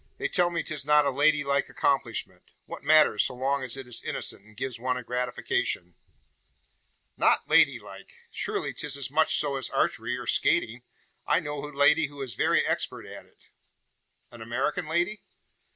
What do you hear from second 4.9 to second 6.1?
a gratification?"